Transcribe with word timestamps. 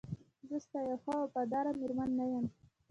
زه 0.47 0.55
ستا 0.65 0.79
یوه 0.85 0.97
ښه 1.03 1.11
او 1.17 1.23
وفاداره 1.27 1.71
میرمن 1.79 2.09
نه 2.19 2.25
یم؟ 2.31 2.45